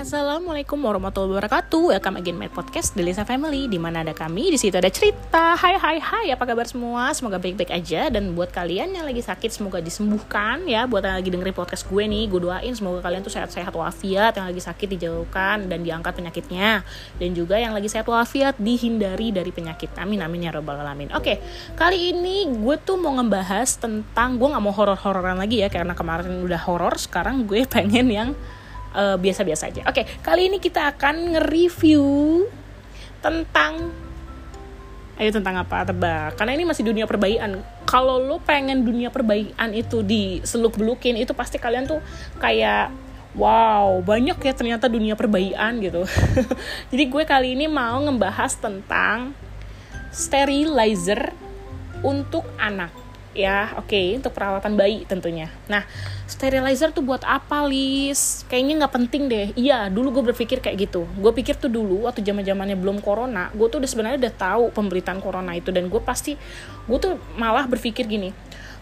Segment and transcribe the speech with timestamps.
[0.00, 1.92] Assalamualaikum warahmatullahi wabarakatuh.
[1.92, 5.52] Welcome again my podcast The Lisa Family di mana ada kami, di situ ada cerita.
[5.52, 7.12] Hai hai hai, apa kabar semua?
[7.12, 10.88] Semoga baik-baik aja dan buat kalian yang lagi sakit semoga disembuhkan ya.
[10.88, 14.48] Buat yang lagi dengerin podcast gue nih, gue doain semoga kalian tuh sehat-sehat walafiat, yang
[14.48, 16.80] lagi sakit dijauhkan dan diangkat penyakitnya.
[17.20, 19.92] Dan juga yang lagi sehat walafiat dihindari dari penyakit.
[20.00, 21.12] Amin amin ya robbal alamin.
[21.12, 21.44] Oke,
[21.76, 26.40] kali ini gue tuh mau ngebahas tentang gue nggak mau horor-hororan lagi ya karena kemarin
[26.40, 28.32] udah horor, sekarang gue pengen yang
[28.94, 29.82] uh, biasa-biasa aja.
[29.86, 32.46] Oke, kali ini kita akan nge-review
[33.20, 33.92] tentang
[35.20, 35.84] Ayo tentang apa?
[35.84, 36.40] Tebak.
[36.40, 37.60] Karena ini masih dunia perbaikan.
[37.84, 42.00] Kalau lo pengen dunia perbaikan itu di seluk belukin itu pasti kalian tuh
[42.40, 42.88] kayak
[43.36, 46.08] wow banyak ya ternyata dunia perbaikan gitu.
[46.90, 49.36] Jadi gue kali ini mau ngebahas tentang
[50.08, 51.36] sterilizer
[52.00, 52.88] untuk anak
[53.30, 55.46] ya oke okay, untuk perawatan bayi tentunya.
[55.70, 55.86] Nah
[56.26, 58.42] sterilizer tuh buat apa lis?
[58.50, 59.46] Kayaknya nggak penting deh.
[59.54, 61.06] Iya dulu gue berpikir kayak gitu.
[61.18, 64.64] Gue pikir tuh dulu waktu zaman zamannya belum corona gue tuh udah sebenarnya udah tahu
[64.74, 65.70] pemberitaan corona itu.
[65.70, 66.34] Dan gue pasti
[66.86, 68.34] gue tuh malah berpikir gini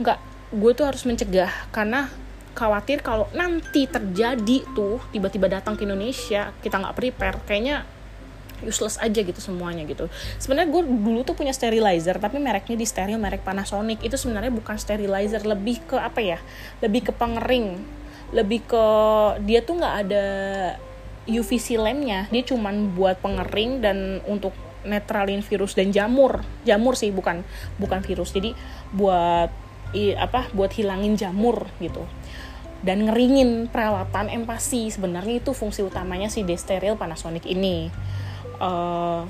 [0.00, 0.18] nggak
[0.56, 1.52] gue tuh harus mencegah.
[1.68, 2.08] Karena
[2.56, 7.36] khawatir kalau nanti terjadi tuh tiba-tiba datang ke Indonesia kita nggak prepare.
[7.44, 7.84] Kayaknya
[8.64, 10.06] useless aja gitu semuanya gitu.
[10.40, 14.00] Sebenarnya gue dulu tuh punya sterilizer tapi mereknya di steril merek Panasonic.
[14.04, 16.38] Itu sebenarnya bukan sterilizer lebih ke apa ya?
[16.84, 17.80] Lebih ke pengering.
[18.30, 18.84] Lebih ke
[19.44, 20.24] dia tuh nggak ada
[21.28, 22.26] UVC lampnya.
[22.28, 26.40] Dia cuman buat pengering dan untuk netralin virus dan jamur.
[26.64, 27.44] Jamur sih bukan
[27.76, 28.32] bukan virus.
[28.32, 28.56] Jadi
[28.94, 29.52] buat
[29.92, 32.04] i, apa buat hilangin jamur gitu.
[32.80, 34.88] Dan ngeringin perawatan empasi.
[34.88, 37.92] Sebenarnya itu fungsi utamanya si desteril Panasonic ini
[38.60, 39.24] uh,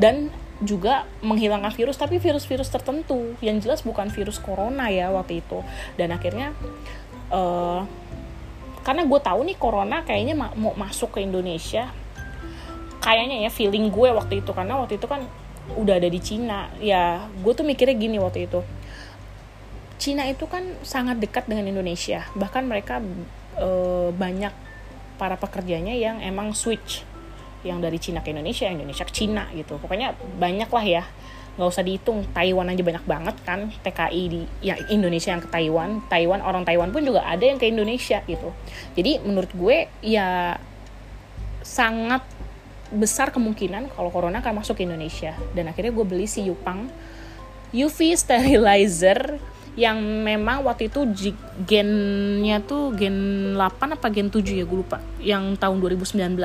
[0.00, 3.34] dan juga menghilangkan virus tapi virus-virus tertentu.
[3.40, 5.64] Yang jelas bukan virus corona ya waktu itu.
[5.96, 6.52] Dan akhirnya
[7.32, 7.84] uh,
[8.80, 11.88] karena gue tahu nih corona kayaknya ma mau masuk ke Indonesia.
[13.00, 14.52] Kayaknya ya feeling gue waktu itu.
[14.52, 15.24] Karena waktu itu kan
[15.76, 16.68] udah ada di Cina.
[16.78, 18.60] Ya gue tuh mikirnya gini waktu itu.
[20.00, 22.24] Cina itu kan sangat dekat dengan Indonesia.
[22.36, 23.00] Bahkan mereka
[23.60, 24.52] uh, banyak
[25.20, 27.04] para pekerjanya yang emang switch
[27.66, 29.76] yang dari Cina ke Indonesia, Indonesia ke Cina gitu.
[29.76, 31.04] Pokoknya banyak lah ya.
[31.58, 36.00] Nggak usah dihitung, Taiwan aja banyak banget kan TKI di ya Indonesia yang ke Taiwan.
[36.08, 38.54] Taiwan orang Taiwan pun juga ada yang ke Indonesia gitu.
[38.96, 40.56] Jadi menurut gue ya
[41.60, 42.24] sangat
[42.90, 46.90] besar kemungkinan kalau corona akan masuk ke Indonesia dan akhirnya gue beli si Yupang
[47.70, 49.38] UV sterilizer
[49.78, 51.06] yang memang waktu itu
[51.62, 54.98] gennya tuh gen 8 apa gen 7 ya gue lupa.
[55.22, 56.38] Yang tahun 2019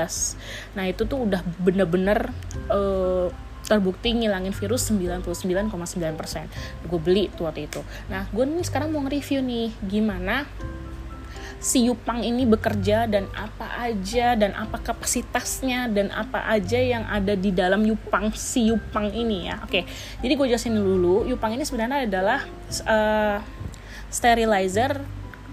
[0.78, 2.30] nah itu tuh udah bener-bener
[2.70, 3.30] uh,
[3.66, 7.82] terbukti ngilangin virus 99,9% gue beli tuh waktu itu.
[8.14, 10.46] Nah gue nih sekarang mau nge-review nih gimana
[11.66, 17.34] si Yupang ini bekerja dan apa aja dan apa kapasitasnya dan apa aja yang ada
[17.34, 19.66] di dalam Yupang si Yupang ini ya.
[19.66, 19.82] Oke,
[20.22, 21.26] jadi gue jelasin dulu.
[21.26, 22.46] Yupang ini sebenarnya adalah
[22.86, 23.42] uh,
[24.14, 25.02] sterilizer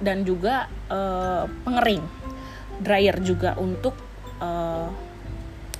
[0.04, 2.04] dan juga uh, pengering,
[2.84, 3.96] dryer juga untuk
[4.44, 4.92] uh,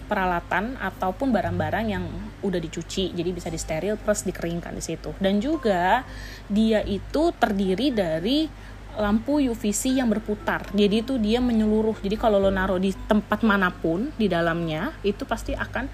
[0.08, 2.04] peralatan ataupun barang-barang yang
[2.40, 6.04] udah dicuci jadi bisa disteril plus dikeringkan di situ dan juga
[6.50, 8.50] dia itu terdiri dari
[8.98, 10.68] lampu UVC yang berputar.
[10.72, 11.96] Jadi itu dia menyeluruh.
[12.00, 15.88] Jadi kalau lo naruh di tempat mana pun di dalamnya itu pasti akan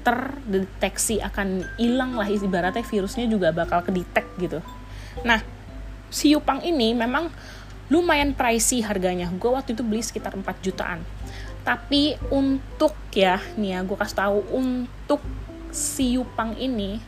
[0.00, 4.64] terdeteksi akan hilang lah ibaratnya virusnya juga bakal kedetek gitu.
[5.22, 5.44] Nah,
[6.08, 7.28] si Yupang ini memang
[7.92, 9.28] lumayan pricey harganya.
[9.36, 11.04] Gue waktu itu beli sekitar 4 jutaan.
[11.60, 15.20] Tapi untuk ya, nih ya gue kasih tahu untuk
[15.68, 16.98] si Yupang ini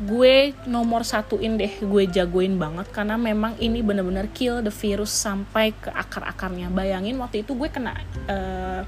[0.00, 5.76] gue nomor satuin deh gue jagoin banget karena memang ini bener-bener kill the virus sampai
[5.76, 6.72] ke akar-akarnya.
[6.72, 7.92] Bayangin waktu itu gue kena
[8.26, 8.82] uh,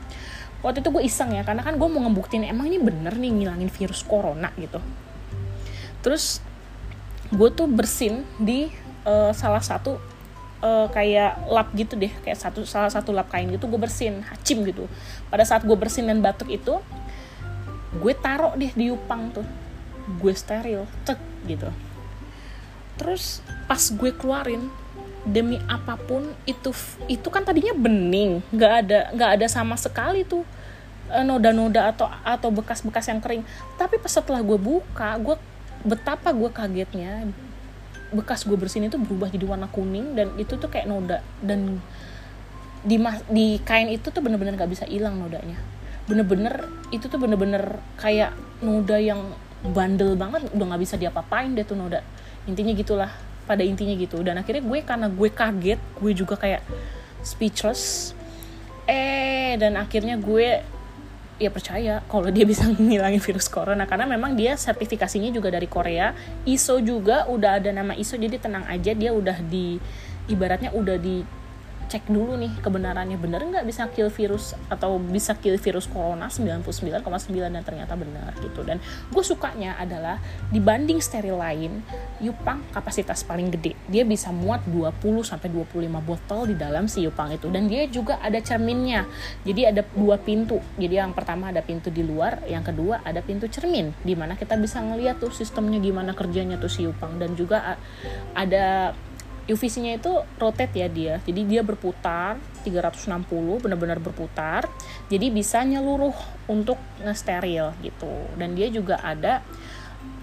[0.64, 3.68] waktu itu gue iseng ya karena kan gue mau ngebuktiin emang ini bener nih ngilangin
[3.68, 4.80] virus corona gitu.
[6.00, 6.40] Terus
[7.28, 8.72] gue tuh bersin di
[9.04, 10.00] uh, salah satu
[10.64, 14.64] uh, kayak lap gitu deh kayak satu salah satu lap kain gitu gue bersin hacim
[14.64, 14.88] gitu.
[15.28, 16.80] Pada saat gue bersin dan batuk itu
[17.94, 19.46] gue taruh deh di upang tuh
[20.06, 21.18] gue steril cek
[21.48, 21.68] gitu.
[23.00, 24.70] Terus pas gue keluarin
[25.24, 26.70] demi apa pun itu
[27.08, 30.44] itu kan tadinya bening nggak ada nggak ada sama sekali tuh
[31.08, 33.42] eh, noda-noda atau atau bekas-bekas yang kering.
[33.80, 35.36] Tapi pas setelah gue buka gue
[35.84, 37.28] betapa gue kagetnya
[38.14, 41.24] bekas gue bersihin itu berubah jadi warna kuning dan itu tuh kayak noda.
[41.40, 41.80] Dan
[42.84, 43.00] di
[43.32, 45.56] di kain itu tuh bener-bener nggak bisa hilang nodanya.
[46.04, 49.32] Bener-bener itu tuh bener-bener kayak noda yang
[49.64, 52.04] bandel banget udah nggak bisa diapa-apain deh tuh Noda.
[52.44, 53.10] Intinya gitulah
[53.48, 54.20] pada intinya gitu.
[54.20, 56.60] Dan akhirnya gue karena gue kaget gue juga kayak
[57.24, 58.12] speechless.
[58.84, 60.60] Eh dan akhirnya gue
[61.34, 63.88] ya percaya kalau dia bisa ngilangin virus corona.
[63.88, 66.12] Karena memang dia sertifikasinya juga dari Korea.
[66.44, 69.80] ISO juga udah ada nama ISO jadi tenang aja dia udah di
[70.28, 71.43] ibaratnya udah di
[71.86, 73.16] cek dulu nih kebenarannya.
[73.20, 78.64] Bener nggak bisa kill virus atau bisa kill virus corona 99,9 dan ternyata benar gitu.
[78.64, 78.80] Dan
[79.12, 80.18] gue sukanya adalah
[80.50, 81.84] dibanding steril lain
[82.22, 83.76] Yupang kapasitas paling gede.
[83.90, 87.50] Dia bisa muat 20 sampai 25 botol di dalam si Yupang itu.
[87.52, 89.04] Dan dia juga ada cerminnya.
[89.44, 90.58] Jadi ada dua pintu.
[90.80, 94.56] Jadi yang pertama ada pintu di luar yang kedua ada pintu cermin di mana kita
[94.56, 97.20] bisa ngeliat tuh sistemnya gimana kerjanya tuh si Yupang.
[97.20, 97.76] Dan juga
[98.34, 98.96] ada
[99.44, 101.14] UVC-nya itu rotate ya dia.
[101.20, 104.64] Jadi dia berputar 360 benar-benar berputar.
[105.12, 106.16] Jadi bisa nyeluruh
[106.48, 108.12] untuk ngesteril gitu.
[108.40, 109.44] Dan dia juga ada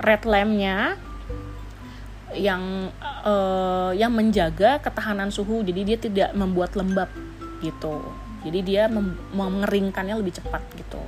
[0.01, 0.97] red lamp-nya
[2.33, 2.89] yang
[3.21, 5.61] uh, yang menjaga ketahanan suhu.
[5.61, 7.13] Jadi dia tidak membuat lembab
[7.61, 8.01] gitu.
[8.41, 8.89] Jadi dia
[9.37, 11.01] mengeringkannya lebih cepat gitu.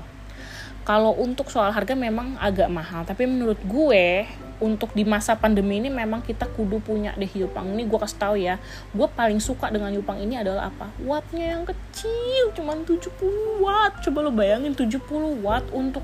[0.86, 4.28] Kalau untuk soal harga memang agak mahal, tapi menurut gue
[4.64, 7.76] untuk di masa pandemi ini memang kita kudu punya deh Yupang.
[7.76, 8.56] Ini gue kasih tahu ya
[8.96, 10.88] gue paling suka dengan Yupang ini adalah apa?
[11.04, 13.12] Wattnya yang kecil cuman 70
[13.60, 14.00] watt.
[14.00, 15.04] Coba lo bayangin 70
[15.44, 16.02] watt untuk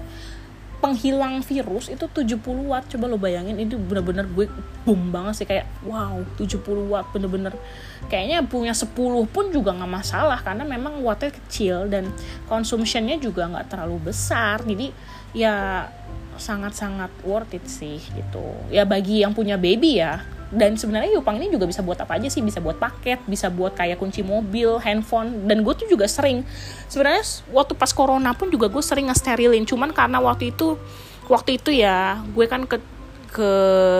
[0.83, 2.91] penghilang virus itu 70 watt.
[2.91, 4.51] Coba lo bayangin itu bener-bener gue
[4.83, 6.59] boom banget sih kayak wow 70
[6.91, 7.55] watt bener-bener.
[8.11, 8.91] Kayaknya punya 10
[9.31, 12.11] pun juga nggak masalah karena memang wattnya kecil dan
[12.51, 14.59] consumptionnya juga nggak terlalu besar.
[14.67, 14.91] Jadi
[15.31, 15.87] ya
[16.39, 18.55] sangat-sangat worth it sih gitu.
[18.73, 20.23] Ya bagi yang punya baby ya.
[20.49, 22.41] Dan sebenarnya Yupang ini juga bisa buat apa aja sih?
[22.41, 25.45] Bisa buat paket bisa buat kayak kunci mobil handphone.
[25.45, 26.41] Dan gue tuh juga sering
[26.89, 27.21] sebenarnya
[27.53, 29.69] waktu pas corona pun juga gue sering nge-sterilin.
[29.69, 30.73] Cuman karena waktu itu
[31.29, 32.81] waktu itu ya gue kan ke
[33.29, 33.51] ke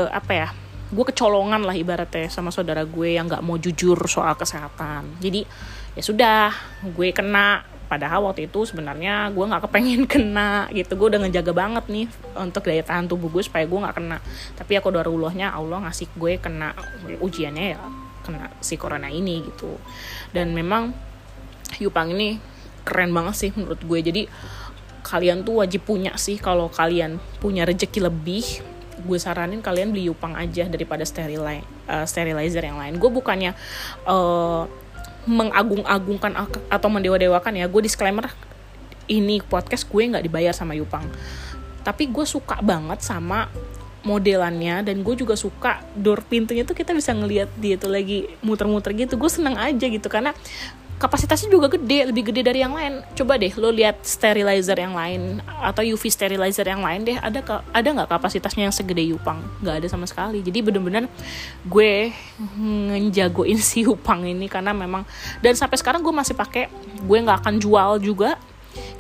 [0.10, 0.50] apa ya
[0.90, 5.22] gue kecolongan lah ibaratnya sama saudara gue yang nggak mau jujur soal kesehatan.
[5.22, 5.46] Jadi
[5.94, 6.50] ya sudah
[6.82, 10.94] gue kena padahal waktu itu sebenarnya gue nggak kepengen kena gitu.
[10.96, 12.06] Gue udah ngejaga banget nih
[12.38, 14.18] untuk daya tahan tubuh gue supaya gue nggak kena.
[14.56, 16.78] Tapi aku dari Allahnya Allah ngasih gue kena
[17.20, 17.82] ujiannya ya
[18.24, 19.76] kena si corona ini gitu.
[20.30, 20.94] Dan memang
[21.82, 22.38] Yupang ini
[22.86, 24.00] keren banget sih menurut gue.
[24.06, 24.22] Jadi
[25.02, 28.46] kalian tuh wajib punya sih kalau kalian punya rejeki lebih
[29.00, 33.00] gue saranin kalian beli Yupang aja daripada sterilizer, uh, sterilizer yang lain.
[33.00, 33.56] Gue bukannya
[34.04, 34.68] uh,
[35.30, 36.34] mengagung-agungkan
[36.74, 38.26] atau mendewa-dewakan ya gue disclaimer
[39.06, 41.06] ini podcast gue nggak dibayar sama Yupang.
[41.86, 43.50] Tapi gue suka banget sama
[44.02, 48.98] modelannya dan gue juga suka door pintunya tuh kita bisa ngelihat dia tuh lagi muter-muter
[48.98, 49.18] gitu.
[49.22, 50.34] Gue seneng aja gitu karena
[51.00, 53.02] kapasitasnya juga gede lebih gede dari yang lain.
[53.16, 57.56] Coba deh lo lihat sterilizer yang lain atau UV sterilizer yang lain deh ada ke,
[57.72, 59.40] ada nggak kapasitasnya yang segede Yupang?
[59.64, 60.44] Nggak ada sama sekali.
[60.44, 61.08] Jadi bener-bener
[61.64, 62.12] gue
[62.60, 65.08] ngejagoin si Yupang ini karena memang
[65.40, 66.68] dan sampai sekarang gue masih pakai
[67.00, 68.36] gue nggak akan jual juga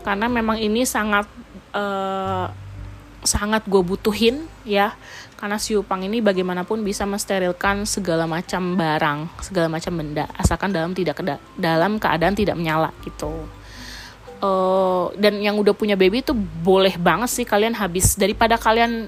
[0.01, 1.28] karena memang ini sangat
[1.75, 2.48] uh,
[3.24, 4.95] sangat gue butuhin ya.
[5.39, 10.92] Karena si Upang ini bagaimanapun bisa mensterilkan segala macam barang, segala macam benda, asalkan dalam
[10.92, 11.24] tidak
[11.56, 13.48] dalam keadaan tidak menyala gitu.
[14.39, 16.31] Uh, dan yang udah punya baby itu
[16.63, 18.19] boleh banget sih kalian habis.
[18.19, 19.07] Daripada kalian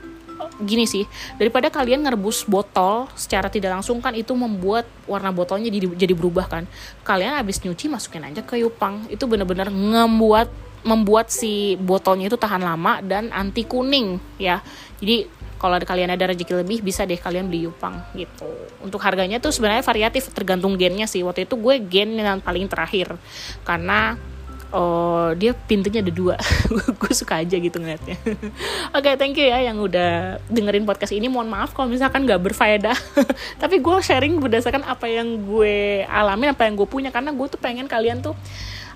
[0.61, 1.05] gini sih
[1.37, 6.45] daripada kalian ngerebus botol secara tidak langsung kan itu membuat warna botolnya jadi jadi berubah
[6.47, 6.63] kan.
[7.05, 9.09] Kalian habis nyuci masukin aja ke Yupang.
[9.09, 14.61] Itu bener-bener ngebuat membuat si botolnya itu tahan lama dan anti kuning ya.
[14.97, 18.49] Jadi kalau ada kalian ada rezeki lebih bisa deh kalian beli Yupang gitu.
[18.81, 21.21] Untuk harganya tuh sebenarnya variatif tergantung gennya sih.
[21.21, 23.13] Waktu itu gue gen yang paling terakhir
[23.61, 24.17] karena
[24.73, 26.35] oh dia pintunya ada dua.
[26.99, 28.17] Gue suka aja gitu ngeliatnya.
[28.95, 31.27] Oke okay, thank you ya yang udah dengerin podcast ini.
[31.27, 32.95] Mohon maaf kalau misalkan gak berfaedah.
[33.61, 37.11] Tapi gue sharing berdasarkan apa yang gue alamin apa yang gue punya.
[37.11, 38.33] Karena gue tuh pengen kalian tuh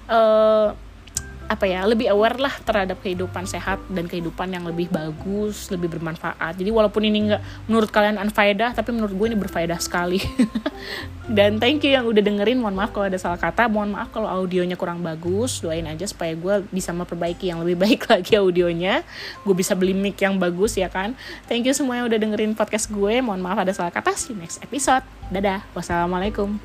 [0.10, 0.72] uh,
[1.46, 6.58] apa ya lebih aware lah terhadap kehidupan sehat dan kehidupan yang lebih bagus lebih bermanfaat.
[6.58, 10.18] Jadi walaupun ini nggak menurut kalian unfaedah tapi menurut gue ini berfaedah sekali.
[11.26, 13.66] Dan thank you yang udah dengerin mohon maaf kalau ada salah kata.
[13.66, 15.58] Mohon maaf kalau audionya kurang bagus.
[15.58, 19.02] Doain aja supaya gue bisa memperbaiki yang lebih baik lagi audionya.
[19.42, 21.18] Gue bisa beli mic yang bagus ya kan?
[21.50, 23.26] Thank you semua yang udah dengerin podcast gue.
[23.26, 24.14] Mohon maaf ada salah kata.
[24.14, 25.02] See you next episode.
[25.34, 25.66] Dadah.
[25.74, 26.62] Wassalamualaikum